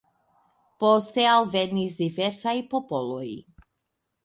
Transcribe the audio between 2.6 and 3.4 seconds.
popoloj.